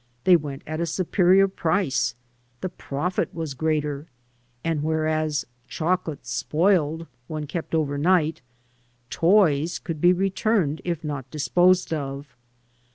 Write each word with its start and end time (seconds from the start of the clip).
They 0.23 0.35
went 0.35 0.63
at 0.65 0.79
a 0.81 0.87
superior 0.87 1.47
price; 1.47 2.15
the 2.61 2.69
profit 2.69 3.35
was 3.35 3.53
greater; 3.53 4.07
and, 4.63 4.81
whereas 4.81 5.45
chocolates 5.67 6.31
spoiled 6.31 7.05
when 7.27 7.45
kept 7.45 7.75
overnight, 7.75 8.41
toys 9.11 9.77
could 9.77 10.01
be 10.01 10.11
returned 10.11 10.81
if 10.83 11.03
not 11.03 11.29
disposed 11.29 11.93
of. 11.93 12.35